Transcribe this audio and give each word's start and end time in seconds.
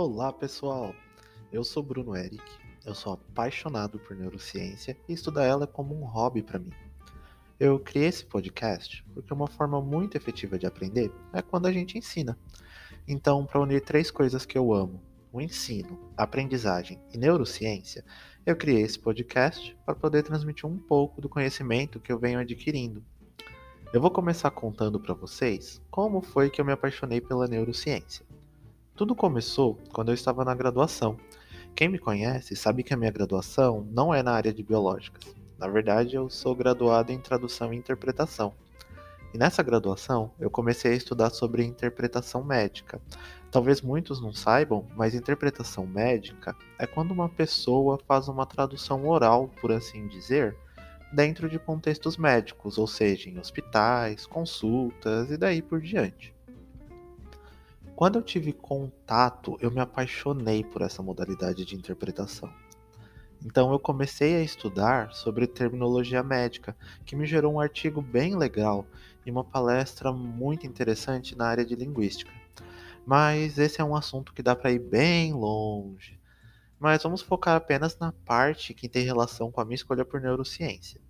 Olá, 0.00 0.32
pessoal! 0.32 0.94
Eu 1.52 1.64
sou 1.64 1.82
Bruno 1.82 2.16
Eric, 2.16 2.40
eu 2.86 2.94
sou 2.94 3.14
apaixonado 3.14 3.98
por 3.98 4.16
neurociência 4.16 4.96
e 5.08 5.12
estudar 5.12 5.44
ela 5.44 5.64
é 5.64 5.66
como 5.66 5.92
um 5.92 6.04
hobby 6.04 6.40
para 6.40 6.60
mim. 6.60 6.70
Eu 7.58 7.80
criei 7.80 8.06
esse 8.06 8.24
podcast 8.24 9.04
porque 9.12 9.34
uma 9.34 9.48
forma 9.48 9.80
muito 9.80 10.16
efetiva 10.16 10.56
de 10.56 10.66
aprender 10.66 11.10
é 11.32 11.42
quando 11.42 11.66
a 11.66 11.72
gente 11.72 11.98
ensina. 11.98 12.38
Então, 13.08 13.44
para 13.44 13.60
unir 13.60 13.80
três 13.80 14.08
coisas 14.08 14.46
que 14.46 14.56
eu 14.56 14.72
amo, 14.72 15.02
o 15.32 15.40
ensino, 15.40 15.98
aprendizagem 16.16 17.00
e 17.12 17.18
neurociência, 17.18 18.04
eu 18.46 18.54
criei 18.54 18.82
esse 18.82 19.00
podcast 19.00 19.76
para 19.84 19.96
poder 19.96 20.22
transmitir 20.22 20.64
um 20.64 20.78
pouco 20.78 21.20
do 21.20 21.28
conhecimento 21.28 21.98
que 21.98 22.12
eu 22.12 22.20
venho 22.20 22.38
adquirindo. 22.38 23.02
Eu 23.92 24.00
vou 24.00 24.12
começar 24.12 24.52
contando 24.52 25.00
para 25.00 25.14
vocês 25.14 25.82
como 25.90 26.22
foi 26.22 26.50
que 26.50 26.60
eu 26.60 26.64
me 26.64 26.70
apaixonei 26.70 27.20
pela 27.20 27.48
neurociência. 27.48 28.27
Tudo 28.98 29.14
começou 29.14 29.78
quando 29.92 30.08
eu 30.08 30.14
estava 30.14 30.44
na 30.44 30.56
graduação. 30.56 31.16
Quem 31.72 31.88
me 31.88 32.00
conhece 32.00 32.56
sabe 32.56 32.82
que 32.82 32.92
a 32.92 32.96
minha 32.96 33.12
graduação 33.12 33.86
não 33.92 34.12
é 34.12 34.24
na 34.24 34.32
área 34.32 34.52
de 34.52 34.60
biológicas. 34.60 35.24
Na 35.56 35.68
verdade, 35.68 36.16
eu 36.16 36.28
sou 36.28 36.52
graduado 36.52 37.12
em 37.12 37.20
tradução 37.20 37.72
e 37.72 37.76
interpretação. 37.76 38.52
E 39.32 39.38
nessa 39.38 39.62
graduação, 39.62 40.32
eu 40.40 40.50
comecei 40.50 40.94
a 40.94 40.96
estudar 40.96 41.30
sobre 41.30 41.62
interpretação 41.62 42.42
médica. 42.42 43.00
Talvez 43.52 43.80
muitos 43.80 44.20
não 44.20 44.32
saibam, 44.32 44.84
mas 44.96 45.14
interpretação 45.14 45.86
médica 45.86 46.56
é 46.76 46.84
quando 46.84 47.12
uma 47.12 47.28
pessoa 47.28 48.00
faz 48.04 48.26
uma 48.26 48.46
tradução 48.46 49.06
oral, 49.06 49.48
por 49.60 49.70
assim 49.70 50.08
dizer, 50.08 50.56
dentro 51.12 51.48
de 51.48 51.60
contextos 51.60 52.16
médicos, 52.16 52.78
ou 52.78 52.88
seja, 52.88 53.30
em 53.30 53.38
hospitais, 53.38 54.26
consultas 54.26 55.30
e 55.30 55.36
daí 55.36 55.62
por 55.62 55.80
diante. 55.80 56.36
Quando 57.98 58.16
eu 58.16 58.22
tive 58.22 58.52
contato, 58.52 59.58
eu 59.60 59.72
me 59.72 59.80
apaixonei 59.80 60.62
por 60.62 60.82
essa 60.82 61.02
modalidade 61.02 61.64
de 61.64 61.74
interpretação. 61.74 62.48
Então 63.44 63.72
eu 63.72 63.78
comecei 63.80 64.36
a 64.36 64.40
estudar 64.40 65.10
sobre 65.12 65.48
terminologia 65.48 66.22
médica, 66.22 66.76
que 67.04 67.16
me 67.16 67.26
gerou 67.26 67.54
um 67.54 67.58
artigo 67.58 68.00
bem 68.00 68.36
legal 68.36 68.86
e 69.26 69.32
uma 69.32 69.42
palestra 69.42 70.12
muito 70.12 70.64
interessante 70.64 71.36
na 71.36 71.48
área 71.48 71.66
de 71.66 71.74
linguística. 71.74 72.30
Mas 73.04 73.58
esse 73.58 73.80
é 73.80 73.84
um 73.84 73.96
assunto 73.96 74.32
que 74.32 74.44
dá 74.44 74.54
para 74.54 74.70
ir 74.70 74.78
bem 74.78 75.32
longe. 75.32 76.20
Mas 76.78 77.02
vamos 77.02 77.20
focar 77.20 77.56
apenas 77.56 77.98
na 77.98 78.12
parte 78.12 78.74
que 78.74 78.88
tem 78.88 79.04
relação 79.04 79.50
com 79.50 79.60
a 79.60 79.64
minha 79.64 79.74
escolha 79.74 80.04
por 80.04 80.20
neurociência. 80.20 81.00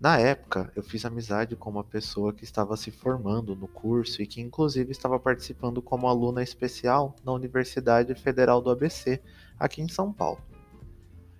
Na 0.00 0.16
época, 0.16 0.70
eu 0.76 0.82
fiz 0.82 1.04
amizade 1.04 1.56
com 1.56 1.68
uma 1.70 1.82
pessoa 1.82 2.32
que 2.32 2.44
estava 2.44 2.76
se 2.76 2.88
formando 2.88 3.56
no 3.56 3.66
curso 3.66 4.22
e 4.22 4.26
que, 4.28 4.40
inclusive, 4.40 4.92
estava 4.92 5.18
participando 5.18 5.82
como 5.82 6.06
aluna 6.06 6.40
especial 6.40 7.16
na 7.24 7.32
Universidade 7.32 8.14
Federal 8.14 8.62
do 8.62 8.70
ABC, 8.70 9.20
aqui 9.58 9.82
em 9.82 9.88
São 9.88 10.12
Paulo. 10.12 10.40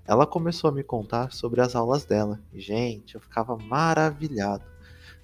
Ela 0.05 0.27
começou 0.27 0.70
a 0.70 0.73
me 0.73 0.83
contar 0.83 1.31
sobre 1.31 1.61
as 1.61 1.77
aulas 1.77 2.05
dela 2.05 2.41
e, 2.53 2.59
gente, 2.59 3.15
eu 3.15 3.20
ficava 3.20 3.56
maravilhado. 3.56 4.65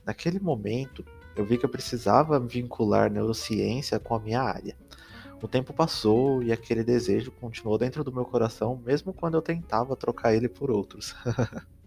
Naquele 0.07 0.39
momento, 0.39 1.05
eu 1.35 1.45
vi 1.45 1.59
que 1.59 1.65
eu 1.65 1.71
precisava 1.71 2.39
vincular 2.39 3.11
neurociência 3.11 3.99
com 3.99 4.15
a 4.15 4.21
minha 4.21 4.43
área. 4.43 4.77
O 5.43 5.49
tempo 5.49 5.73
passou 5.73 6.41
e 6.41 6.53
aquele 6.53 6.85
desejo 6.85 7.33
continuou 7.33 7.79
dentro 7.79 8.05
do 8.05 8.13
meu 8.13 8.25
coração, 8.25 8.81
mesmo 8.87 9.13
quando 9.13 9.35
eu 9.35 9.43
tentava 9.43 9.97
trocar 9.97 10.33
ele 10.35 10.49
por 10.49 10.71
outros. 10.71 11.17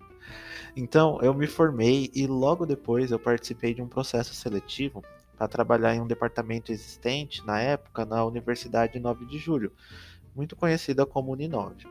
Então, 0.80 1.18
eu 1.24 1.34
me 1.34 1.48
formei 1.48 2.12
e 2.14 2.28
logo 2.28 2.64
depois 2.64 3.10
eu 3.10 3.18
participei 3.18 3.74
de 3.74 3.82
um 3.82 3.88
processo 3.88 4.36
seletivo 4.36 5.04
para 5.36 5.48
trabalhar 5.48 5.96
em 5.96 6.00
um 6.00 6.06
departamento 6.06 6.72
existente 6.72 7.44
na 7.44 7.60
época 7.60 8.06
na 8.06 8.24
Universidade 8.24 9.00
9 9.00 9.26
de 9.26 9.40
Julho, 9.40 9.72
muito 10.36 10.56
conhecida 10.56 11.04
como 11.04 11.32
Uninove. 11.32 11.88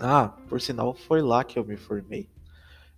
Ah, 0.00 0.34
por 0.48 0.60
sinal, 0.60 0.92
foi 0.92 1.22
lá 1.22 1.44
que 1.44 1.56
eu 1.56 1.64
me 1.64 1.76
formei. 1.76 2.28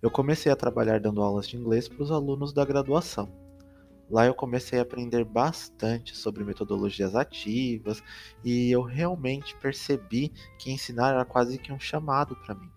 Eu 0.01 0.09
comecei 0.09 0.51
a 0.51 0.55
trabalhar 0.55 0.99
dando 0.99 1.21
aulas 1.21 1.47
de 1.47 1.57
inglês 1.57 1.87
para 1.87 2.01
os 2.01 2.09
alunos 2.09 2.51
da 2.51 2.65
graduação. 2.65 3.31
Lá 4.09 4.25
eu 4.25 4.33
comecei 4.33 4.79
a 4.79 4.81
aprender 4.81 5.23
bastante 5.23 6.17
sobre 6.17 6.43
metodologias 6.43 7.15
ativas 7.15 8.01
e 8.43 8.71
eu 8.71 8.81
realmente 8.81 9.55
percebi 9.57 10.29
que 10.57 10.71
ensinar 10.71 11.13
era 11.13 11.23
quase 11.23 11.59
que 11.59 11.71
um 11.71 11.79
chamado 11.79 12.35
para 12.37 12.55
mim. 12.55 12.71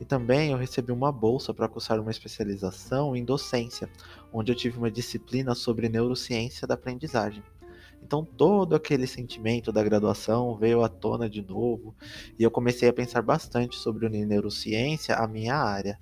E 0.00 0.04
também 0.04 0.52
eu 0.52 0.58
recebi 0.58 0.92
uma 0.92 1.10
bolsa 1.10 1.52
para 1.52 1.68
cursar 1.68 2.00
uma 2.00 2.10
especialização 2.10 3.16
em 3.16 3.24
docência, 3.24 3.90
onde 4.32 4.52
eu 4.52 4.56
tive 4.56 4.78
uma 4.78 4.90
disciplina 4.90 5.54
sobre 5.54 5.88
neurociência 5.88 6.66
da 6.66 6.74
aprendizagem. 6.74 7.42
Então 8.02 8.24
todo 8.24 8.76
aquele 8.76 9.06
sentimento 9.06 9.72
da 9.72 9.82
graduação 9.82 10.56
veio 10.56 10.82
à 10.82 10.88
tona 10.88 11.28
de 11.28 11.42
novo 11.42 11.94
e 12.38 12.42
eu 12.42 12.50
comecei 12.50 12.88
a 12.88 12.92
pensar 12.92 13.22
bastante 13.22 13.76
sobre 13.76 14.08
neurociência, 14.08 15.16
a 15.16 15.26
minha 15.26 15.56
área. 15.56 15.98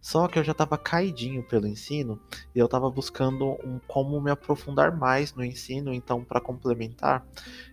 Só 0.00 0.26
que 0.26 0.38
eu 0.38 0.44
já 0.44 0.52
estava 0.52 0.78
caidinho 0.78 1.42
pelo 1.42 1.66
ensino 1.66 2.18
e 2.54 2.58
eu 2.58 2.64
estava 2.64 2.90
buscando 2.90 3.50
um 3.64 3.78
como 3.86 4.20
me 4.20 4.30
aprofundar 4.30 4.96
mais 4.96 5.34
no 5.34 5.44
ensino, 5.44 5.92
então 5.92 6.24
para 6.24 6.40
complementar, 6.40 7.26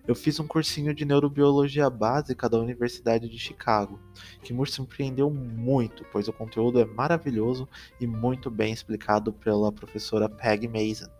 eu 0.05 0.13
fiz 0.13 0.39
um 0.39 0.45
cursinho 0.45 0.93
de 0.93 1.05
neurobiologia 1.05 1.89
básica 1.89 2.49
da 2.49 2.59
Universidade 2.59 3.29
de 3.29 3.39
Chicago, 3.39 3.99
que 4.43 4.53
me 4.53 4.65
surpreendeu 4.65 5.29
muito, 5.29 6.05
pois 6.11 6.27
o 6.27 6.33
conteúdo 6.33 6.79
é 6.79 6.85
maravilhoso 6.85 7.67
e 7.99 8.05
muito 8.05 8.51
bem 8.51 8.73
explicado 8.73 9.31
pela 9.31 9.71
professora 9.71 10.27
Peg 10.27 10.67
Mason. 10.67 11.16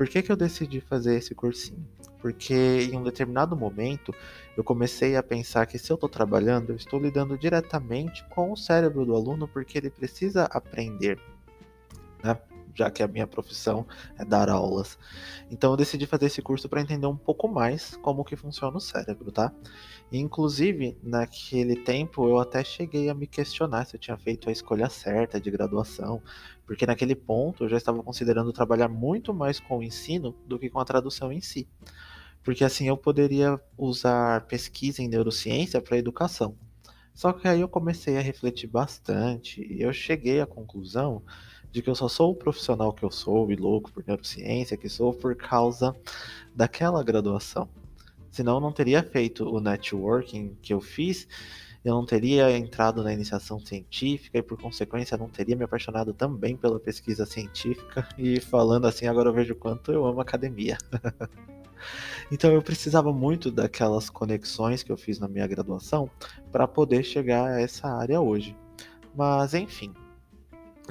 Por 0.00 0.08
que, 0.08 0.22
que 0.22 0.32
eu 0.32 0.36
decidi 0.36 0.80
fazer 0.80 1.18
esse 1.18 1.34
cursinho? 1.34 1.86
Porque 2.22 2.88
em 2.90 2.96
um 2.96 3.02
determinado 3.02 3.54
momento 3.54 4.14
eu 4.56 4.64
comecei 4.64 5.14
a 5.14 5.22
pensar 5.22 5.66
que 5.66 5.78
se 5.78 5.92
eu 5.92 5.94
estou 5.96 6.08
trabalhando, 6.08 6.70
eu 6.70 6.76
estou 6.76 6.98
lidando 6.98 7.36
diretamente 7.36 8.24
com 8.30 8.50
o 8.50 8.56
cérebro 8.56 9.04
do 9.04 9.14
aluno 9.14 9.46
porque 9.46 9.76
ele 9.76 9.90
precisa 9.90 10.44
aprender? 10.44 11.20
Já 12.74 12.90
que 12.90 13.02
a 13.02 13.08
minha 13.08 13.26
profissão 13.26 13.86
é 14.18 14.24
dar 14.24 14.48
aulas. 14.48 14.98
Então 15.50 15.72
eu 15.72 15.76
decidi 15.76 16.06
fazer 16.06 16.26
esse 16.26 16.42
curso 16.42 16.68
para 16.68 16.80
entender 16.80 17.06
um 17.06 17.16
pouco 17.16 17.48
mais 17.48 17.96
como 18.02 18.24
que 18.24 18.36
funciona 18.36 18.76
o 18.76 18.80
cérebro, 18.80 19.30
tá? 19.32 19.52
Inclusive, 20.12 20.98
naquele 21.02 21.76
tempo 21.76 22.28
eu 22.28 22.38
até 22.38 22.64
cheguei 22.64 23.08
a 23.08 23.14
me 23.14 23.26
questionar 23.26 23.84
se 23.86 23.96
eu 23.96 24.00
tinha 24.00 24.16
feito 24.16 24.48
a 24.48 24.52
escolha 24.52 24.88
certa 24.88 25.40
de 25.40 25.50
graduação, 25.50 26.20
porque 26.66 26.84
naquele 26.84 27.14
ponto 27.14 27.64
eu 27.64 27.68
já 27.68 27.76
estava 27.76 28.02
considerando 28.02 28.52
trabalhar 28.52 28.88
muito 28.88 29.32
mais 29.32 29.60
com 29.60 29.78
o 29.78 29.82
ensino 29.82 30.34
do 30.46 30.58
que 30.58 30.68
com 30.68 30.80
a 30.80 30.84
tradução 30.84 31.32
em 31.32 31.40
si. 31.40 31.68
Porque 32.42 32.64
assim 32.64 32.88
eu 32.88 32.96
poderia 32.96 33.60
usar 33.76 34.46
pesquisa 34.46 35.02
em 35.02 35.08
neurociência 35.08 35.80
para 35.80 35.98
educação. 35.98 36.56
Só 37.14 37.32
que 37.32 37.46
aí 37.46 37.60
eu 37.60 37.68
comecei 37.68 38.16
a 38.16 38.20
refletir 38.20 38.66
bastante 38.66 39.60
e 39.62 39.82
eu 39.82 39.92
cheguei 39.92 40.40
à 40.40 40.46
conclusão 40.46 41.22
de 41.72 41.82
que 41.82 41.88
eu 41.90 41.94
só 41.94 42.08
sou 42.08 42.32
o 42.32 42.34
profissional 42.34 42.92
que 42.92 43.04
eu 43.04 43.10
sou 43.10 43.50
e 43.50 43.56
louco 43.56 43.92
por 43.92 44.04
neurociência 44.06 44.76
que 44.76 44.88
sou 44.88 45.12
por 45.12 45.34
causa 45.36 45.94
daquela 46.54 47.02
graduação. 47.02 47.68
Senão 48.30 48.54
eu 48.54 48.60
não 48.60 48.72
teria 48.72 49.02
feito 49.02 49.48
o 49.48 49.60
networking 49.60 50.56
que 50.62 50.72
eu 50.72 50.80
fiz, 50.80 51.26
eu 51.84 51.94
não 51.94 52.04
teria 52.04 52.56
entrado 52.56 53.02
na 53.02 53.12
iniciação 53.12 53.58
científica 53.58 54.38
e 54.38 54.42
por 54.42 54.60
consequência 54.60 55.16
não 55.16 55.28
teria 55.28 55.56
me 55.56 55.64
apaixonado 55.64 56.12
também 56.12 56.56
pela 56.56 56.78
pesquisa 56.78 57.24
científica 57.24 58.06
e 58.18 58.38
falando 58.38 58.86
assim 58.86 59.06
agora 59.06 59.28
eu 59.28 59.32
vejo 59.32 59.54
quanto 59.54 59.90
eu 59.90 60.04
amo 60.06 60.20
academia. 60.20 60.76
então 62.30 62.52
eu 62.52 62.62
precisava 62.62 63.12
muito 63.12 63.50
daquelas 63.50 64.10
conexões 64.10 64.82
que 64.82 64.92
eu 64.92 64.96
fiz 64.96 65.18
na 65.18 65.26
minha 65.26 65.46
graduação 65.46 66.10
para 66.52 66.68
poder 66.68 67.02
chegar 67.02 67.46
a 67.46 67.60
essa 67.60 67.88
área 67.88 68.20
hoje. 68.20 68.56
Mas 69.16 69.54
enfim, 69.54 69.92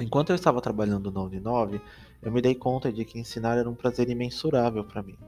Enquanto 0.00 0.30
eu 0.30 0.34
estava 0.34 0.62
trabalhando 0.62 1.10
na 1.12 1.20
Uninove, 1.20 1.78
eu 2.22 2.32
me 2.32 2.40
dei 2.40 2.54
conta 2.54 2.90
de 2.90 3.04
que 3.04 3.18
ensinar 3.18 3.58
era 3.58 3.68
um 3.68 3.74
prazer 3.74 4.08
imensurável 4.08 4.82
para 4.82 5.02
mim. 5.02 5.18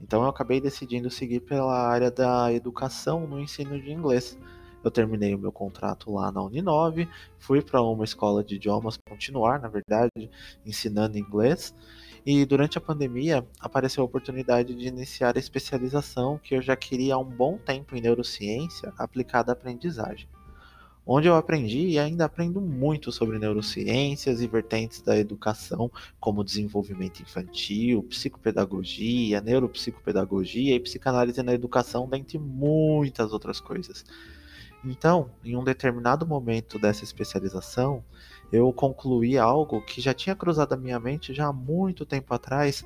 Então 0.00 0.22
eu 0.22 0.28
acabei 0.28 0.60
decidindo 0.60 1.10
seguir 1.10 1.40
pela 1.40 1.76
área 1.76 2.08
da 2.08 2.52
educação 2.52 3.26
no 3.26 3.40
ensino 3.40 3.80
de 3.82 3.90
inglês. 3.90 4.38
Eu 4.84 4.92
terminei 4.92 5.34
o 5.34 5.38
meu 5.38 5.50
contrato 5.50 6.12
lá 6.12 6.30
na 6.30 6.40
Uninove, 6.40 7.08
fui 7.36 7.60
para 7.60 7.82
uma 7.82 8.04
escola 8.04 8.44
de 8.44 8.54
idiomas 8.54 8.96
continuar, 8.96 9.60
na 9.60 9.66
verdade, 9.66 10.30
ensinando 10.64 11.18
inglês. 11.18 11.74
E 12.24 12.44
durante 12.44 12.78
a 12.78 12.80
pandemia 12.80 13.44
apareceu 13.58 14.04
a 14.04 14.06
oportunidade 14.06 14.72
de 14.72 14.86
iniciar 14.86 15.34
a 15.34 15.40
especialização 15.40 16.38
que 16.38 16.54
eu 16.54 16.62
já 16.62 16.76
queria 16.76 17.16
há 17.16 17.18
um 17.18 17.24
bom 17.24 17.58
tempo 17.58 17.96
em 17.96 18.00
neurociência 18.00 18.92
aplicada 18.96 19.50
à 19.50 19.54
aprendizagem 19.54 20.28
onde 21.06 21.28
eu 21.28 21.36
aprendi 21.36 21.90
e 21.90 21.98
ainda 21.98 22.24
aprendo 22.24 22.60
muito 22.60 23.12
sobre 23.12 23.38
neurociências 23.38 24.40
e 24.40 24.46
vertentes 24.48 25.00
da 25.00 25.16
educação, 25.16 25.90
como 26.18 26.42
desenvolvimento 26.42 27.20
infantil, 27.20 28.02
psicopedagogia, 28.02 29.40
neuropsicopedagogia 29.40 30.74
e 30.74 30.80
psicanálise 30.80 31.42
na 31.42 31.54
educação, 31.54 32.08
dentre 32.08 32.38
muitas 32.38 33.32
outras 33.32 33.60
coisas. 33.60 34.04
Então, 34.84 35.30
em 35.44 35.56
um 35.56 35.64
determinado 35.64 36.26
momento 36.26 36.78
dessa 36.78 37.04
especialização, 37.04 38.04
eu 38.52 38.72
concluí 38.72 39.36
algo 39.36 39.82
que 39.82 40.00
já 40.00 40.14
tinha 40.14 40.36
cruzado 40.36 40.72
a 40.72 40.76
minha 40.76 40.98
mente 41.00 41.34
já 41.34 41.46
há 41.46 41.52
muito 41.52 42.06
tempo 42.06 42.32
atrás, 42.32 42.84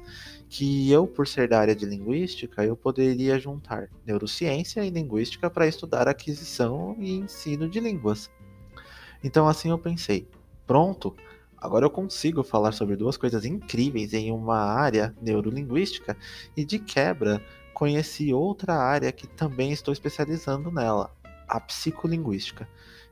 que 0.48 0.90
eu, 0.90 1.06
por 1.06 1.26
ser 1.26 1.48
da 1.48 1.60
área 1.60 1.76
de 1.76 1.84
linguística, 1.84 2.64
eu 2.64 2.76
poderia 2.76 3.38
juntar 3.38 3.88
neurociência 4.06 4.84
e 4.84 4.90
linguística 4.90 5.50
para 5.50 5.66
estudar 5.66 6.08
aquisição 6.08 6.96
e 6.98 7.12
ensino 7.12 7.68
de 7.68 7.80
línguas. 7.80 8.30
Então 9.22 9.46
assim 9.46 9.70
eu 9.70 9.78
pensei, 9.78 10.26
pronto, 10.66 11.14
agora 11.58 11.84
eu 11.84 11.90
consigo 11.90 12.42
falar 12.42 12.72
sobre 12.72 12.96
duas 12.96 13.16
coisas 13.16 13.44
incríveis 13.44 14.14
em 14.14 14.32
uma 14.32 14.58
área 14.58 15.14
neurolinguística 15.20 16.16
e 16.56 16.64
de 16.64 16.78
quebra 16.78 17.42
conheci 17.74 18.32
outra 18.32 18.74
área 18.74 19.10
que 19.12 19.26
também 19.26 19.72
estou 19.72 19.92
especializando 19.92 20.70
nela, 20.70 21.10
a 21.48 21.58
psicolinguística. 21.60 22.68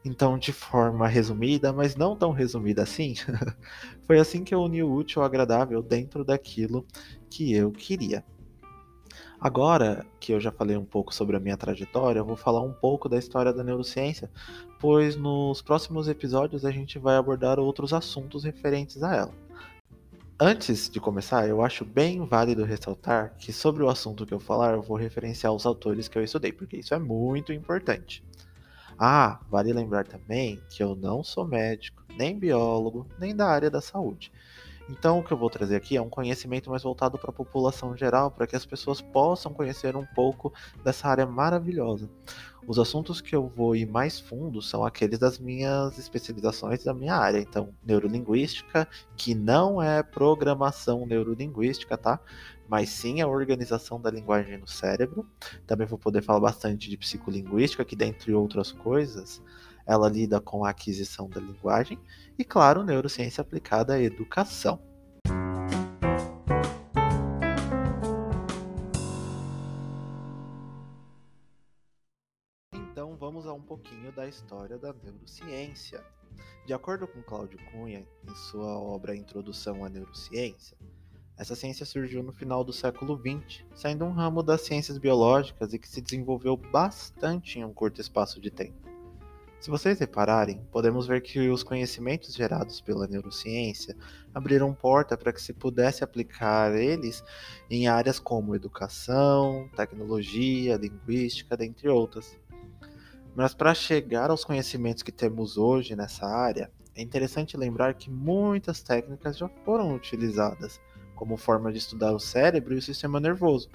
Então, 0.08 0.38
de 0.38 0.54
forma 0.54 1.06
resumida, 1.06 1.70
mas 1.70 1.94
não 1.94 2.16
tão 2.16 2.32
resumida 2.32 2.82
assim, 2.82 3.14
foi 4.06 4.18
assim 4.18 4.42
que 4.42 4.54
eu 4.54 4.62
uni 4.62 4.82
o 4.82 4.90
útil 4.90 5.20
ao 5.20 5.26
agradável 5.26 5.82
dentro 5.82 6.24
daquilo 6.24 6.86
que 7.28 7.52
eu 7.52 7.70
queria. 7.70 8.24
Agora 9.38 10.06
que 10.18 10.32
eu 10.32 10.40
já 10.40 10.50
falei 10.50 10.78
um 10.78 10.84
pouco 10.84 11.14
sobre 11.14 11.36
a 11.36 11.40
minha 11.40 11.58
trajetória, 11.58 12.20
eu 12.20 12.24
vou 12.24 12.36
falar 12.36 12.62
um 12.62 12.72
pouco 12.72 13.06
da 13.06 13.18
história 13.18 13.52
da 13.52 13.62
neurociência, 13.62 14.30
pois 14.80 15.14
nos 15.14 15.60
próximos 15.60 16.08
episódios 16.08 16.64
a 16.64 16.70
gente 16.70 16.98
vai 16.98 17.16
abordar 17.16 17.60
outros 17.60 17.92
assuntos 17.92 18.44
referentes 18.44 19.02
a 19.02 19.14
ela. 19.14 19.34
Antes 20.40 20.88
de 20.88 20.98
começar, 21.00 21.46
eu 21.46 21.60
acho 21.60 21.84
bem 21.84 22.24
válido 22.24 22.64
ressaltar 22.64 23.36
que 23.36 23.52
sobre 23.52 23.82
o 23.82 23.90
assunto 23.90 24.24
que 24.24 24.32
eu 24.32 24.40
falar, 24.40 24.72
eu 24.72 24.82
vou 24.82 24.96
referenciar 24.96 25.52
os 25.52 25.66
autores 25.66 26.08
que 26.08 26.16
eu 26.16 26.24
estudei, 26.24 26.50
porque 26.50 26.78
isso 26.78 26.94
é 26.94 26.98
muito 26.98 27.52
importante. 27.52 28.24
Ah, 28.98 29.40
vale 29.48 29.72
lembrar 29.72 30.06
também 30.06 30.60
que 30.68 30.82
eu 30.82 30.96
não 30.96 31.22
sou 31.22 31.46
médico, 31.46 32.02
nem 32.16 32.36
biólogo, 32.38 33.06
nem 33.18 33.34
da 33.34 33.46
área 33.46 33.70
da 33.70 33.80
saúde. 33.80 34.32
Então, 34.90 35.18
o 35.18 35.22
que 35.22 35.30
eu 35.32 35.36
vou 35.36 35.50
trazer 35.50 35.76
aqui 35.76 35.96
é 35.96 36.02
um 36.02 36.08
conhecimento 36.08 36.70
mais 36.70 36.82
voltado 36.82 37.18
para 37.18 37.30
a 37.30 37.32
população 37.32 37.94
geral, 37.96 38.30
para 38.30 38.46
que 38.46 38.56
as 38.56 38.64
pessoas 38.64 39.02
possam 39.02 39.52
conhecer 39.52 39.94
um 39.94 40.06
pouco 40.14 40.52
dessa 40.82 41.06
área 41.08 41.26
maravilhosa. 41.26 42.08
Os 42.66 42.78
assuntos 42.78 43.20
que 43.20 43.36
eu 43.36 43.46
vou 43.48 43.76
ir 43.76 43.86
mais 43.86 44.18
fundo 44.18 44.60
são 44.62 44.84
aqueles 44.84 45.18
das 45.18 45.38
minhas 45.38 45.98
especializações 45.98 46.84
da 46.84 46.94
minha 46.94 47.14
área. 47.14 47.38
Então, 47.38 47.74
neurolinguística, 47.84 48.88
que 49.16 49.34
não 49.34 49.80
é 49.80 50.02
programação 50.02 51.06
neurolinguística, 51.06 51.96
tá? 51.96 52.18
Mas 52.68 52.90
sim 52.90 53.20
a 53.20 53.26
organização 53.26 54.00
da 54.00 54.10
linguagem 54.10 54.58
no 54.58 54.68
cérebro. 54.68 55.26
Também 55.66 55.86
vou 55.86 55.98
poder 55.98 56.22
falar 56.22 56.40
bastante 56.40 56.90
de 56.90 56.96
psicolinguística, 56.96 57.84
que 57.84 57.96
dentre 57.96 58.32
outras 58.34 58.70
coisas, 58.70 59.42
ela 59.86 60.08
lida 60.08 60.40
com 60.40 60.64
a 60.64 60.70
aquisição 60.70 61.28
da 61.28 61.40
linguagem. 61.40 61.98
E 62.38 62.44
claro, 62.44 62.84
neurociência 62.84 63.40
aplicada 63.40 63.94
à 63.94 64.00
educação. 64.00 64.78
pouquinho 73.68 74.10
da 74.12 74.26
história 74.26 74.78
da 74.78 74.94
neurociência. 74.94 76.02
De 76.66 76.72
acordo 76.72 77.06
com 77.06 77.22
Cláudio 77.22 77.58
Cunha, 77.70 78.06
em 78.26 78.34
sua 78.34 78.78
obra 78.78 79.14
Introdução 79.14 79.84
à 79.84 79.88
Neurociência, 79.88 80.76
essa 81.38 81.54
ciência 81.54 81.86
surgiu 81.86 82.20
no 82.20 82.32
final 82.32 82.64
do 82.64 82.72
século 82.72 83.16
XX, 83.16 83.64
sendo 83.72 84.04
um 84.04 84.10
ramo 84.10 84.42
das 84.42 84.62
ciências 84.62 84.98
biológicas 84.98 85.72
e 85.72 85.78
que 85.78 85.88
se 85.88 86.00
desenvolveu 86.00 86.56
bastante 86.56 87.60
em 87.60 87.64
um 87.64 87.72
curto 87.72 88.00
espaço 88.00 88.40
de 88.40 88.50
tempo. 88.50 88.88
Se 89.60 89.70
vocês 89.70 90.00
repararem, 90.00 90.60
podemos 90.72 91.06
ver 91.06 91.20
que 91.20 91.48
os 91.48 91.62
conhecimentos 91.62 92.34
gerados 92.34 92.80
pela 92.80 93.06
neurociência 93.06 93.96
abriram 94.34 94.74
porta 94.74 95.16
para 95.16 95.32
que 95.32 95.40
se 95.40 95.52
pudesse 95.52 96.02
aplicar 96.02 96.74
eles 96.74 97.22
em 97.70 97.86
áreas 97.86 98.18
como 98.18 98.56
educação, 98.56 99.68
tecnologia, 99.76 100.76
linguística, 100.76 101.56
dentre 101.56 101.88
outras. 101.88 102.36
Mas 103.34 103.54
para 103.54 103.74
chegar 103.74 104.30
aos 104.30 104.44
conhecimentos 104.44 105.04
que 105.04 105.12
temos 105.12 105.56
hoje 105.56 105.94
nessa 105.94 106.26
área, 106.26 106.70
é 106.96 107.02
interessante 107.02 107.56
lembrar 107.56 107.94
que 107.94 108.10
muitas 108.10 108.82
técnicas 108.82 109.38
já 109.38 109.48
foram 109.64 109.94
utilizadas 109.94 110.80
como 111.18 111.36
forma 111.36 111.72
de 111.72 111.78
estudar 111.78 112.12
o 112.12 112.20
cérebro 112.20 112.74
e 112.74 112.78
o 112.78 112.82
sistema 112.82 113.18
nervoso, 113.18 113.68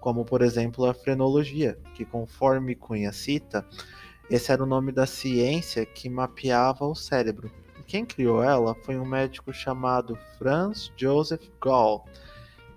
como 0.00 0.24
por 0.24 0.40
exemplo 0.40 0.86
a 0.86 0.94
frenologia, 0.94 1.76
que 1.94 2.04
conforme 2.04 2.76
Cunha 2.76 3.12
cita, 3.12 3.66
esse 4.30 4.52
era 4.52 4.62
o 4.62 4.66
nome 4.66 4.92
da 4.92 5.04
ciência 5.04 5.84
que 5.84 6.08
mapeava 6.08 6.86
o 6.86 6.94
cérebro. 6.94 7.50
E 7.80 7.82
quem 7.82 8.06
criou 8.06 8.40
ela 8.40 8.72
foi 8.84 8.96
um 8.96 9.04
médico 9.04 9.52
chamado 9.52 10.16
Franz 10.38 10.92
Joseph 10.96 11.48
Gall, 11.60 12.04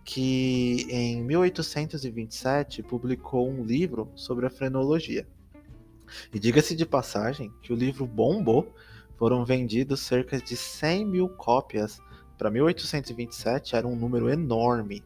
que 0.03 0.87
em 0.89 1.21
1827 1.23 2.81
publicou 2.81 3.47
um 3.47 3.63
livro 3.63 4.11
sobre 4.15 4.47
a 4.47 4.49
frenologia. 4.49 5.27
E 6.33 6.39
diga-se 6.39 6.75
de 6.75 6.83
passagem 6.83 7.53
que 7.61 7.71
o 7.71 7.75
livro 7.75 8.07
bombou, 8.07 8.73
foram 9.17 9.45
vendidos 9.45 9.99
cerca 9.99 10.39
de 10.39 10.55
100 10.55 11.05
mil 11.05 11.29
cópias. 11.29 12.01
Para 12.39 12.49
1827 12.49 13.75
era 13.75 13.85
um 13.85 13.97
número 13.97 14.29
enorme. 14.29 15.03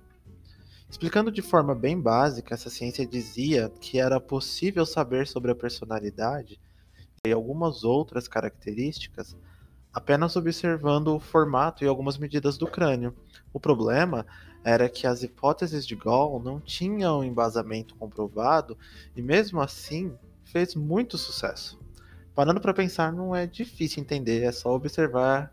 Explicando 0.88 1.32
de 1.32 1.42
forma 1.42 1.74
bem 1.74 2.00
básica, 2.00 2.54
essa 2.54 2.70
ciência 2.70 3.08
dizia 3.08 3.72
que 3.82 4.00
era 4.00 4.20
possível 4.20 4.86
saber 4.86 5.26
sobre 5.26 5.50
a 5.50 5.56
personalidade 5.56 6.60
e 7.26 7.32
algumas 7.32 7.84
outras 7.84 8.28
características 8.28 9.36
apenas 9.92 10.36
observando 10.36 11.08
o 11.08 11.20
formato 11.20 11.84
e 11.84 11.88
algumas 11.88 12.20
medidas 12.20 12.56
do 12.56 12.68
crânio. 12.68 13.16
O 13.52 13.60
problema 13.60 14.28
era 14.64 14.88
que 14.88 15.08
as 15.08 15.24
hipóteses 15.24 15.88
de 15.88 15.96
Gall 15.96 16.40
não 16.40 16.60
tinham 16.60 17.24
embasamento 17.24 17.96
comprovado 17.96 18.78
e, 19.16 19.24
mesmo 19.24 19.60
assim, 19.60 20.16
fez 20.46 20.76
muito 20.76 21.18
sucesso. 21.18 21.80
Parando 22.36 22.62
para 22.62 22.76
pensar, 22.76 23.12
não 23.12 23.36
é 23.36 23.48
difícil 23.48 24.04
entender, 24.04 24.44
é 24.44 24.52
só 24.52 24.72
observar 24.76 25.52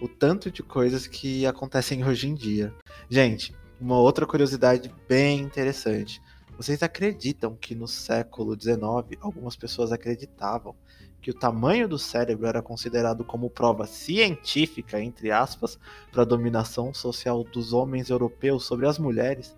o 0.00 0.08
tanto 0.08 0.50
de 0.50 0.62
coisas 0.62 1.06
que 1.06 1.46
acontecem 1.46 2.04
hoje 2.04 2.28
em 2.28 2.34
dia. 2.34 2.74
Gente, 3.08 3.54
uma 3.80 3.98
outra 3.98 4.26
curiosidade 4.26 4.92
bem 5.08 5.40
interessante. 5.40 6.20
Vocês 6.56 6.82
acreditam 6.82 7.54
que 7.54 7.74
no 7.74 7.86
século 7.86 8.60
XIX 8.60 9.20
algumas 9.20 9.54
pessoas 9.54 9.92
acreditavam 9.92 10.74
que 11.20 11.30
o 11.30 11.34
tamanho 11.34 11.88
do 11.88 11.98
cérebro 11.98 12.46
era 12.46 12.62
considerado 12.62 13.24
como 13.24 13.50
prova 13.50 13.86
científica, 13.86 15.00
entre 15.00 15.30
aspas, 15.30 15.78
para 16.10 16.22
a 16.22 16.26
dominação 16.26 16.92
social 16.94 17.44
dos 17.44 17.72
homens 17.72 18.10
europeus 18.10 18.64
sobre 18.64 18.86
as 18.86 18.98
mulheres? 18.98 19.56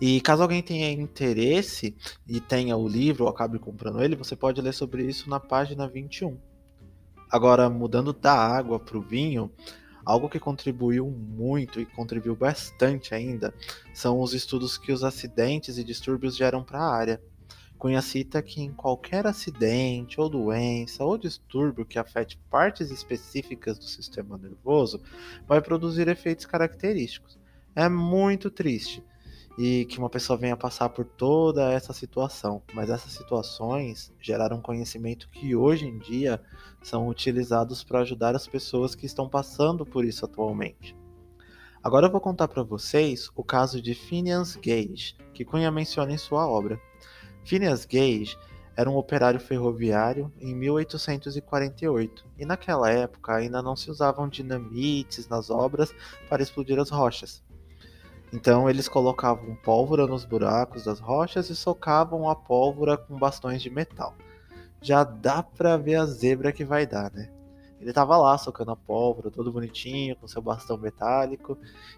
E 0.00 0.20
caso 0.20 0.42
alguém 0.42 0.62
tenha 0.62 0.90
interesse 0.92 1.96
e 2.26 2.40
tenha 2.40 2.76
o 2.76 2.86
livro 2.86 3.24
ou 3.24 3.30
acabe 3.30 3.58
comprando 3.58 4.02
ele, 4.02 4.14
você 4.14 4.36
pode 4.36 4.60
ler 4.60 4.72
sobre 4.72 5.04
isso 5.04 5.28
na 5.28 5.40
página 5.40 5.88
21. 5.88 6.38
Agora, 7.30 7.68
mudando 7.68 8.12
da 8.12 8.32
água 8.32 8.80
para 8.80 8.96
o 8.96 9.02
vinho, 9.02 9.50
algo 10.04 10.28
que 10.28 10.40
contribuiu 10.40 11.10
muito 11.10 11.78
e 11.78 11.84
contribuiu 11.84 12.34
bastante 12.34 13.14
ainda 13.14 13.52
são 13.92 14.20
os 14.20 14.32
estudos 14.32 14.78
que 14.78 14.90
os 14.90 15.04
acidentes 15.04 15.76
e 15.76 15.84
distúrbios 15.84 16.34
geram 16.34 16.64
para 16.64 16.78
a 16.78 16.94
área. 16.94 17.22
Cunha 17.78 18.00
cita 18.00 18.42
que 18.42 18.62
em 18.62 18.72
qualquer 18.72 19.26
acidente 19.26 20.20
ou 20.20 20.28
doença 20.28 21.04
ou 21.04 21.18
distúrbio 21.18 21.84
que 21.84 21.98
afete 21.98 22.36
partes 22.50 22.90
específicas 22.90 23.78
do 23.78 23.84
sistema 23.84 24.38
nervoso 24.38 25.00
vai 25.46 25.60
produzir 25.60 26.08
efeitos 26.08 26.46
característicos. 26.46 27.38
É 27.76 27.88
muito 27.88 28.50
triste, 28.50 29.04
e 29.58 29.84
que 29.86 29.98
uma 29.98 30.08
pessoa 30.08 30.38
venha 30.38 30.56
passar 30.56 30.88
por 30.88 31.04
toda 31.04 31.72
essa 31.72 31.92
situação. 31.92 32.62
Mas 32.72 32.88
essas 32.88 33.10
situações 33.10 34.12
geraram 34.20 34.62
conhecimento 34.62 35.28
que 35.30 35.56
hoje 35.56 35.84
em 35.84 35.98
dia 35.98 36.40
são 36.80 37.08
utilizados 37.08 37.82
para 37.82 38.00
ajudar 38.00 38.36
as 38.36 38.46
pessoas 38.46 38.94
que 38.94 39.04
estão 39.04 39.28
passando 39.28 39.84
por 39.84 40.04
isso 40.04 40.24
atualmente. 40.24 40.96
Agora 41.82 42.06
eu 42.06 42.10
vou 42.10 42.20
contar 42.20 42.46
para 42.46 42.62
vocês 42.62 43.30
o 43.34 43.42
caso 43.42 43.82
de 43.82 43.94
Phineas 43.94 44.54
Gage, 44.54 45.16
que 45.34 45.44
Cunha 45.44 45.72
menciona 45.72 46.12
em 46.12 46.18
sua 46.18 46.46
obra. 46.46 46.80
Phineas 47.44 47.84
Gage 47.84 48.38
era 48.76 48.88
um 48.88 48.96
operário 48.96 49.40
ferroviário 49.40 50.32
em 50.40 50.54
1848, 50.54 52.24
e 52.38 52.46
naquela 52.46 52.88
época 52.90 53.34
ainda 53.34 53.60
não 53.60 53.74
se 53.74 53.90
usavam 53.90 54.28
dinamites 54.28 55.26
nas 55.26 55.50
obras 55.50 55.92
para 56.28 56.44
explodir 56.44 56.78
as 56.78 56.90
rochas. 56.90 57.42
Então 58.32 58.68
eles 58.68 58.88
colocavam 58.88 59.56
pólvora 59.56 60.06
nos 60.06 60.24
buracos 60.24 60.84
das 60.84 61.00
rochas 61.00 61.48
e 61.48 61.56
socavam 61.56 62.28
a 62.28 62.36
pólvora 62.36 62.96
com 62.96 63.16
bastões 63.16 63.62
de 63.62 63.70
metal. 63.70 64.14
Já 64.82 65.02
dá 65.02 65.42
pra 65.42 65.76
ver 65.76 65.96
a 65.96 66.06
zebra 66.06 66.52
que 66.52 66.64
vai 66.64 66.86
dar, 66.86 67.10
né? 67.12 67.30
Ele 67.80 67.92
tava 67.92 68.16
lá 68.16 68.36
socando 68.36 68.72
a 68.72 68.76
pólvora, 68.76 69.30
todo 69.30 69.52
bonitinho, 69.52 70.16
com 70.16 70.26
seu 70.26 70.42
bastão 70.42 70.76
metálico, 70.76 71.56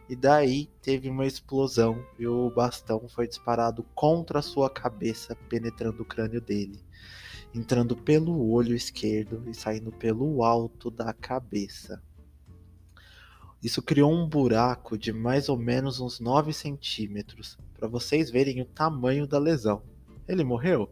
e 0.08 0.14
daí 0.14 0.68
teve 0.82 1.08
uma 1.08 1.26
explosão 1.26 2.04
e 2.18 2.26
o 2.26 2.50
bastão 2.50 3.08
foi 3.08 3.26
disparado 3.26 3.82
contra 3.94 4.40
a 4.40 4.42
sua 4.42 4.68
cabeça, 4.68 5.34
penetrando 5.48 6.02
o 6.02 6.06
crânio 6.06 6.40
dele. 6.40 6.84
entrando 7.54 7.96
pelo 7.96 8.50
olho 8.50 8.74
esquerdo 8.74 9.42
e 9.48 9.54
saindo 9.54 9.90
pelo 9.90 10.44
alto 10.44 10.90
da 10.90 11.12
cabeça. 11.12 12.00
Isso 13.62 13.82
criou 13.82 14.10
um 14.10 14.26
buraco 14.26 14.96
de 14.96 15.12
mais 15.12 15.50
ou 15.50 15.56
menos 15.58 16.00
uns 16.00 16.18
9 16.18 16.52
centímetros, 16.52 17.58
para 17.74 17.86
vocês 17.86 18.30
verem 18.30 18.62
o 18.62 18.64
tamanho 18.64 19.26
da 19.26 19.38
lesão. 19.38 19.82
Ele 20.26 20.42
morreu? 20.42 20.90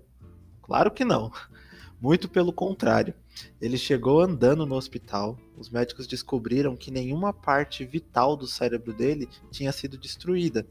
Claro 0.63 0.91
que 0.91 1.05
não. 1.05 1.33
Muito 2.01 2.29
pelo 2.29 2.53
contrário. 2.53 3.15
Ele 3.61 3.79
chegou 3.79 4.21
andando 4.21 4.67
no 4.67 4.75
hospital. 4.75 5.39
Os 5.57 5.71
médicos 5.71 6.07
descobriram 6.07 6.77
que 6.77 6.91
nenhuma 6.91 7.33
parte 7.33 7.85
vital 7.85 8.37
do 8.37 8.47
cérebro 8.47 8.93
dele 8.93 9.29
tinha 9.51 9.73
sido 9.73 9.97
destruída. 9.97 10.67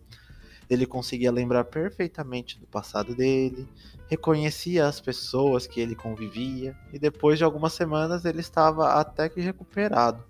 Ele 0.69 0.85
conseguia 0.85 1.31
lembrar 1.31 1.63
perfeitamente 1.63 2.59
do 2.59 2.67
passado 2.67 3.15
dele, 3.15 3.67
reconhecia 4.07 4.85
as 4.85 4.99
pessoas 4.99 5.65
que 5.65 5.79
ele 5.79 5.95
convivia 5.95 6.77
e 6.93 6.99
depois 6.99 7.37
de 7.37 7.43
algumas 7.43 7.73
semanas 7.73 8.23
ele 8.23 8.41
estava 8.41 8.93
até 8.93 9.29
que 9.29 9.41
recuperado. 9.41 10.23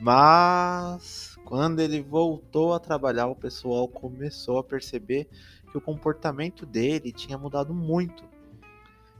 Mas 0.00 1.36
quando 1.44 1.80
ele 1.80 2.02
voltou 2.02 2.74
a 2.74 2.80
trabalhar, 2.80 3.26
o 3.26 3.36
pessoal 3.36 3.86
começou 3.86 4.58
a 4.58 4.64
perceber 4.64 5.28
que 5.70 5.78
o 5.78 5.80
comportamento 5.80 6.66
dele 6.66 7.12
tinha 7.12 7.38
mudado 7.38 7.74
muito. 7.74 8.24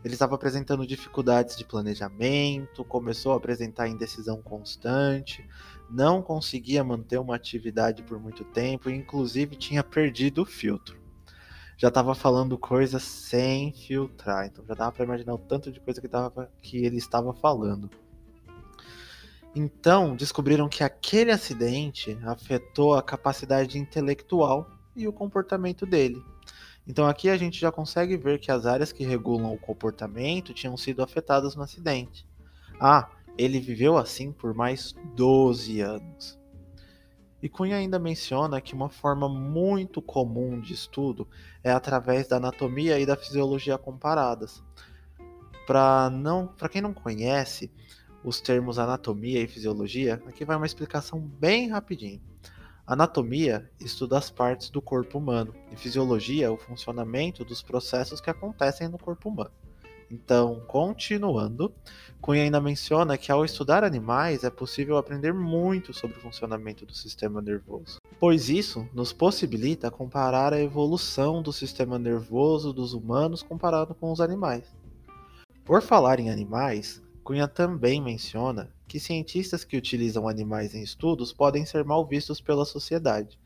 Ele 0.05 0.13
estava 0.13 0.35
apresentando 0.35 0.87
dificuldades 0.87 1.57
de 1.57 1.65
planejamento, 1.65 2.85
começou 2.85 3.33
a 3.33 3.37
apresentar 3.37 3.89
indecisão 3.89 4.43
constante, 4.43 5.49
não 5.89 6.21
conseguia 6.21 6.85
manter 6.85 7.19
uma 7.19 7.37
atividade 7.37 8.03
por 8.03 8.21
muito 8.21 8.45
tempo 8.45 8.91
e, 8.91 8.95
inclusive, 8.95 9.57
tinha 9.57 9.83
perdido 9.83 10.43
o 10.43 10.47
filtro. 10.47 11.01
Já 11.77 11.89
estava 11.89 12.15
falando 12.15 12.59
coisas 12.59 13.03
sem 13.03 13.73
filtrar, 13.73 14.47
então 14.47 14.65
já 14.67 14.75
dava 14.75 14.93
para 14.93 15.05
imaginar 15.05 15.35
o 15.35 15.39
tanto 15.39 15.73
de 15.73 15.81
coisa 15.81 16.01
que, 16.01 16.09
tava, 16.09 16.53
que 16.61 16.85
ele 16.85 16.99
estava 16.99 17.33
falando. 17.33 17.91
Então, 19.57 20.17
descobriram 20.17 20.69
que 20.69 20.83
aquele 20.83 21.31
acidente 21.31 22.19
afetou 22.25 22.95
a 22.95 23.03
capacidade 23.03 23.79
intelectual 23.79 24.69
e 24.97 25.07
o 25.07 25.13
comportamento 25.13 25.87
dele. 25.87 26.21
Então, 26.87 27.07
aqui 27.07 27.29
a 27.31 27.37
gente 27.37 27.61
já 27.61 27.71
consegue 27.71 28.17
ver 28.17 28.41
que 28.41 28.51
as 28.51 28.67
áreas 28.67 28.93
que 28.93 29.05
regulam 29.05 29.55
o 29.55 29.59
comportamento 29.59 30.53
tinham 30.53 30.77
sido 30.77 31.03
afetadas 31.03 31.55
no 31.55 31.63
acidente. 31.63 32.27
Ah, 32.81 33.09
ele 33.39 33.61
viveu 33.61 33.97
assim 33.97 34.33
por 34.33 34.53
mais 34.55 34.95
12 35.15 35.81
anos. 35.81 36.39
E 37.41 37.49
Cunha 37.49 37.77
ainda 37.77 37.99
menciona 37.99 38.61
que 38.61 38.75
uma 38.75 38.89
forma 38.89 39.29
muito 39.29 40.01
comum 40.03 40.61
de 40.61 40.73
estudo 40.73 41.29
é 41.63 41.71
através 41.71 42.27
da 42.27 42.39
anatomia 42.39 42.99
e 42.99 43.07
da 43.07 43.17
fisiologia 43.17 43.79
comparadas. 43.79 44.63
Para 45.67 46.11
não, 46.11 46.47
para 46.47 46.69
quem 46.69 46.83
não 46.83 46.93
conhece, 46.93 47.71
os 48.25 48.41
termos 48.41 48.79
anatomia 48.79 49.41
e 49.41 49.47
fisiologia, 49.47 50.15
aqui 50.27 50.45
vai 50.45 50.57
uma 50.57 50.67
explicação 50.67 51.21
bem 51.21 51.69
rapidinho. 51.69 52.21
Anatomia 52.87 53.71
estuda 53.79 54.19
as 54.19 54.31
partes 54.31 54.71
do 54.71 54.81
corpo 54.83 55.19
humano 55.19 55.55
e 55.71 55.77
fisiologia 55.77 56.51
o 56.53 56.57
funcionamento 56.57 57.45
dos 57.45 57.63
processos 57.63 58.21
que 58.21 58.31
acontecem 58.31 58.89
no 58.89 58.99
corpo 58.99 59.29
humano. 59.29 59.53
Então, 60.11 60.63
continuando, 60.67 61.73
Cunha 62.21 62.43
ainda 62.43 62.61
menciona 62.61 63.17
que 63.19 63.33
ao 63.33 63.45
estudar 63.45 63.83
animais 63.85 64.45
é 64.45 64.51
possível 64.51 64.97
aprender 64.97 65.33
muito 65.33 65.93
sobre 65.93 66.19
o 66.19 66.21
funcionamento 66.21 66.87
do 66.87 66.95
sistema 66.95 67.41
nervoso, 67.43 67.99
pois 68.21 68.49
isso 68.49 68.89
nos 68.93 69.13
possibilita 69.13 69.91
comparar 69.91 70.53
a 70.53 70.61
evolução 70.61 71.43
do 71.43 71.53
sistema 71.53 71.99
nervoso 71.99 72.73
dos 72.73 72.93
humanos 72.95 73.43
comparado 73.43 73.95
com 73.95 74.13
os 74.13 74.21
animais. 74.21 74.65
Por 75.65 75.81
falar 75.81 76.21
em 76.21 76.31
animais, 76.31 77.03
Cunha 77.25 77.49
também 77.49 78.03
menciona 78.03 78.71
que 78.87 79.01
cientistas 79.01 79.65
que 79.65 79.79
utilizam 79.79 80.29
animais 80.29 80.75
em 80.75 80.83
estudos 80.83 81.33
podem 81.33 81.65
ser 81.65 81.83
mal 81.83 82.07
vistos 82.07 82.39
pela 82.39 82.67
sociedade. 82.67 83.39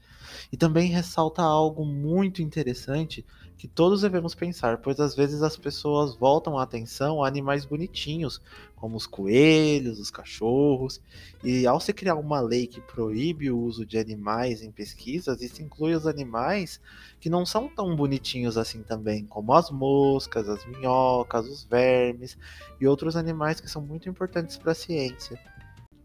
E 0.53 0.57
também 0.57 0.91
ressalta 0.91 1.43
algo 1.43 1.87
muito 1.87 2.43
interessante 2.43 3.25
que 3.59 3.67
todos 3.67 4.03
devemos 4.03 4.37
pensar, 4.37 4.79
pois 4.79 5.01
às 5.01 5.17
vezes 5.17 5.43
as 5.43 5.57
pessoas 5.57 6.15
voltam 6.15 6.57
a 6.57 6.63
atenção 6.63 7.23
a 7.25 7.27
animais 7.27 7.65
bonitinhos, 7.65 8.41
como 8.77 8.97
os 8.97 9.05
coelhos, 9.05 9.99
os 9.99 10.13
cachorros, 10.13 11.01
e 11.43 11.67
ao 11.67 11.81
se 11.81 11.93
criar 11.93 12.15
uma 12.15 12.41
lei 12.41 12.69
que 12.69 12.81
proíbe 12.81 13.51
o 13.51 13.59
uso 13.59 13.85
de 13.85 13.99
animais 13.99 14.63
em 14.63 14.71
pesquisas, 14.71 15.43
isso 15.43 15.61
inclui 15.61 15.93
os 15.93 16.07
animais 16.07 16.81
que 17.19 17.29
não 17.29 17.45
são 17.45 17.69
tão 17.69 17.97
bonitinhos 17.97 18.57
assim 18.57 18.85
também, 18.85 19.27
como 19.27 19.53
as 19.53 19.73
moscas, 19.73 20.49
as 20.49 20.65
minhocas, 20.65 21.45
os 21.49 21.65
vermes 21.65 22.39
e 22.81 22.87
outros 22.87 23.17
animais 23.17 23.61
que 23.61 23.69
são 23.69 23.83
muito 23.83 24.09
importantes 24.09 24.57
para 24.57 24.71
a 24.71 24.77
ciência. 24.77 25.37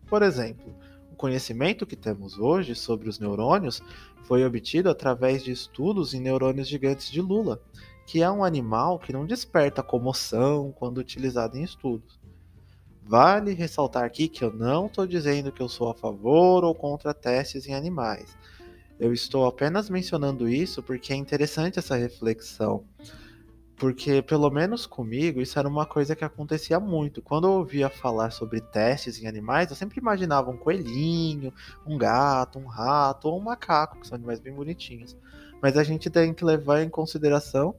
Por 0.07 0.24
exemplo, 0.24 0.74
o 1.13 1.15
conhecimento 1.15 1.86
que 1.86 1.96
temos 1.96 2.39
hoje 2.39 2.74
sobre 2.74 3.08
os 3.08 3.20
neurônios 3.20 3.84
foi 4.24 4.43
obtido 4.43 4.89
através 4.89 5.43
de 5.43 5.51
estudos 5.51 6.15
em 6.15 6.20
neurônios 6.20 6.67
gigantes 6.67 7.12
de 7.12 7.22
Lula, 7.22 7.62
que 8.08 8.24
é 8.24 8.29
um 8.29 8.43
animal 8.43 8.98
que 8.98 9.13
não 9.13 9.24
desperta 9.24 9.84
comoção 9.84 10.72
quando 10.72 10.98
utilizado 10.98 11.55
em 11.55 11.63
estudos. 11.63 12.20
Vale 13.03 13.53
ressaltar 13.53 14.03
aqui 14.03 14.27
que 14.27 14.43
eu 14.43 14.51
não 14.51 14.88
estou 14.88 15.05
dizendo 15.05 15.51
que 15.51 15.62
eu 15.62 15.70
sou 15.70 15.91
a 15.91 15.93
favor 15.93 16.63
ou 16.63 16.74
contra 16.74 17.13
testes 17.13 17.67
em 17.67 17.75
animais. 17.75 18.36
Eu 19.00 19.13
estou 19.13 19.46
apenas 19.46 19.89
mencionando 19.91 20.50
isso 20.50 20.82
porque 20.82 21.13
é 21.13 21.15
interessante 21.15 21.77
essa 21.77 21.96
reflexão. 21.96 22.86
Porque, 23.75 24.22
pelo 24.22 24.50
menos 24.50 24.86
comigo, 24.86 25.42
isso 25.42 25.58
era 25.58 25.68
uma 25.68 25.86
coisa 25.86 26.15
que 26.15 26.24
acontecia 26.24 26.80
muito. 26.80 27.22
Quando 27.22 27.48
eu 27.48 27.53
ouvia 27.53 27.89
falar 27.89 28.32
sobre 28.32 28.62
testes 28.62 29.22
em 29.22 29.27
animais, 29.27 29.70
eu 29.70 29.75
sempre 29.75 30.00
imaginava 30.00 30.51
um 30.51 30.58
coelhinho, 30.58 31.51
um 31.86 31.98
gato, 31.98 32.60
um 32.60 32.68
rato 32.68 33.27
ou 33.27 33.39
um 33.39 33.44
macaco, 33.44 34.00
que 34.00 34.08
são 34.08 34.15
animais 34.15 34.39
bem 34.39 34.53
bonitinhos. 34.53 35.18
Mas 35.62 35.75
a 35.75 35.84
gente 35.84 36.10
tem 36.10 36.34
que 36.34 36.46
levar 36.46 36.82
em 36.84 36.89
consideração 36.89 37.75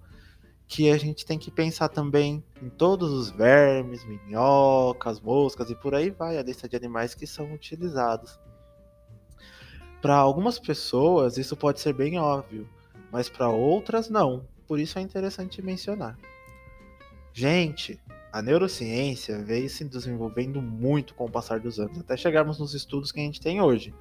que 0.67 0.91
a 0.91 0.97
gente 0.97 1.25
tem 1.25 1.39
que 1.39 1.51
pensar 1.51 1.89
também 1.89 2.43
em 2.61 2.69
todos 2.69 3.13
os 3.13 3.31
vermes, 3.31 4.05
minhocas, 4.05 5.21
moscas 5.21 5.71
e 5.71 5.75
por 5.75 5.95
aí 5.95 6.11
vai 6.11 6.39
a 6.39 6.43
lista 6.43 6.69
de 6.69 6.75
animais 6.75 7.15
que 7.15 7.27
são 7.27 7.53
utilizados. 7.53 8.41
Para 10.03 10.17
algumas 10.17 10.59
pessoas 10.59 11.39
isso 11.39 11.57
pode 11.57 11.81
ser 11.81 11.93
bem 11.93 12.19
óbvio, 12.19 12.69
mas 13.13 13.29
para 13.29 13.49
outras 13.49 14.09
não 14.09 14.45
por 14.67 14.81
isso 14.81 14.99
é 14.99 15.03
interessante 15.03 15.63
mencionar. 15.63 16.19
Gente, 17.33 18.01
a 18.33 18.43
neurociência 18.43 19.43
veio 19.43 19.69
se 19.69 19.85
desenvolvendo 19.85 20.61
muito 20.61 21.15
com 21.15 21.25
o 21.25 21.31
passar 21.31 21.61
dos 21.61 21.79
anos, 21.79 21.99
até 21.99 22.17
chegarmos 22.17 22.59
nos 22.59 22.75
estudos 22.75 23.13
que 23.13 23.21
a 23.21 23.23
gente 23.23 23.41
tem 23.41 23.61
hoje, 23.61 23.95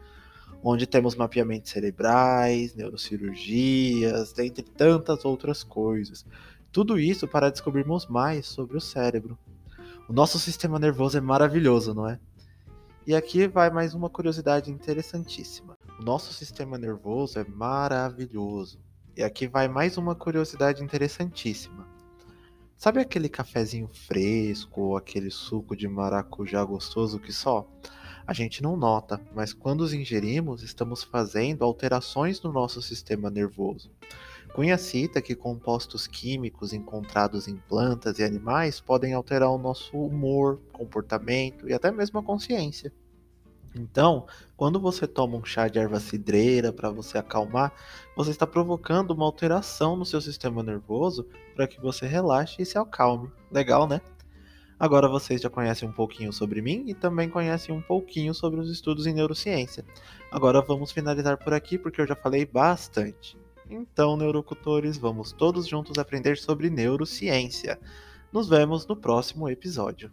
onde 0.63 0.87
temos 0.87 1.15
mapeamentos 1.15 1.71
cerebrais, 1.71 2.75
neurocirurgias, 2.75 4.33
dentre 4.33 4.63
tantas 4.63 5.25
outras 5.25 5.63
coisas. 5.63 6.25
Tudo 6.71 6.99
isso 6.99 7.27
para 7.27 7.51
descobrirmos 7.51 8.07
mais 8.07 8.47
sobre 8.47 8.77
o 8.77 8.81
cérebro. 8.81 9.37
O 10.09 10.13
nosso 10.13 10.39
sistema 10.39 10.79
nervoso 10.79 11.17
é 11.17 11.21
maravilhoso, 11.21 11.93
não 11.93 12.07
é? 12.07 12.19
E 13.05 13.13
aqui 13.13 13.47
vai 13.47 13.69
mais 13.69 13.93
uma 13.93 14.09
curiosidade 14.09 14.71
interessantíssima. 14.71 15.77
O 15.99 16.03
nosso 16.03 16.33
sistema 16.33 16.77
nervoso 16.77 17.37
é 17.37 17.43
maravilhoso. 17.43 18.79
E 19.15 19.21
aqui 19.21 19.47
vai 19.47 19.67
mais 19.67 19.95
uma 19.95 20.15
curiosidade 20.15 20.83
interessantíssima. 20.83 21.87
Sabe 22.75 22.99
aquele 22.99 23.29
cafezinho 23.29 23.87
fresco 23.87 24.81
ou 24.81 24.97
aquele 24.97 25.29
suco 25.29 25.75
de 25.75 25.87
maracujá 25.87 26.63
gostoso 26.63 27.19
que 27.19 27.31
só? 27.31 27.69
A 28.25 28.33
gente 28.33 28.63
não 28.63 28.75
nota, 28.75 29.21
mas 29.35 29.53
quando 29.53 29.81
os 29.81 29.93
ingerimos, 29.93 30.63
estamos 30.63 31.03
fazendo 31.03 31.63
alterações 31.63 32.41
no 32.41 32.51
nosso 32.51 32.81
sistema 32.81 33.29
nervoso. 33.29 33.91
Cunha 34.55 34.79
cita 34.79 35.21
que 35.21 35.35
compostos 35.35 36.07
químicos 36.07 36.73
encontrados 36.73 37.47
em 37.47 37.55
plantas 37.55 38.17
e 38.17 38.23
animais 38.23 38.81
podem 38.81 39.13
alterar 39.13 39.51
o 39.51 39.59
nosso 39.59 39.95
humor, 39.95 40.59
comportamento 40.71 41.69
e 41.69 41.73
até 41.73 41.91
mesmo 41.91 42.17
a 42.17 42.23
consciência. 42.23 42.91
Então, 43.75 44.27
quando 44.55 44.79
você 44.79 45.07
toma 45.07 45.37
um 45.37 45.43
chá 45.43 45.67
de 45.67 45.79
erva 45.79 45.99
cidreira 45.99 46.71
para 46.71 46.89
você 46.89 47.17
acalmar, 47.17 47.73
você 48.15 48.31
está 48.31 48.45
provocando 48.45 49.11
uma 49.11 49.25
alteração 49.25 49.95
no 49.95 50.05
seu 50.05 50.21
sistema 50.21 50.61
nervoso 50.61 51.27
para 51.55 51.67
que 51.67 51.81
você 51.81 52.05
relaxe 52.05 52.61
e 52.61 52.65
se 52.65 52.77
acalme. 52.77 53.31
Legal, 53.51 53.87
né? 53.87 53.99
Agora 54.79 55.07
vocês 55.07 55.41
já 55.41 55.49
conhecem 55.49 55.87
um 55.87 55.93
pouquinho 55.93 56.33
sobre 56.33 56.61
mim 56.61 56.83
e 56.87 56.93
também 56.93 57.29
conhecem 57.29 57.73
um 57.73 57.81
pouquinho 57.81 58.33
sobre 58.33 58.59
os 58.59 58.69
estudos 58.69 59.07
em 59.07 59.13
neurociência. 59.13 59.85
Agora 60.31 60.61
vamos 60.61 60.91
finalizar 60.91 61.37
por 61.37 61.53
aqui 61.53 61.77
porque 61.77 62.01
eu 62.01 62.07
já 62.07 62.15
falei 62.15 62.45
bastante. 62.45 63.37
Então, 63.69 64.17
neurocultores, 64.17 64.97
vamos 64.97 65.31
todos 65.31 65.67
juntos 65.67 65.97
aprender 65.97 66.37
sobre 66.37 66.69
neurociência. 66.69 67.79
Nos 68.31 68.49
vemos 68.49 68.85
no 68.85 68.95
próximo 68.95 69.47
episódio. 69.49 70.11